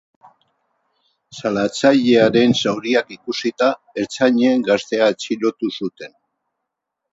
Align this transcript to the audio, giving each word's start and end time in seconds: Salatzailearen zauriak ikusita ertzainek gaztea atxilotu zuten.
Salatzailearen 1.39 2.57
zauriak 2.63 3.13
ikusita 3.17 3.69
ertzainek 4.05 4.67
gaztea 4.73 5.13
atxilotu 5.13 5.73
zuten. 5.81 6.19